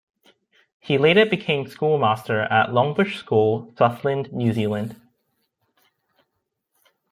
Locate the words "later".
0.97-1.27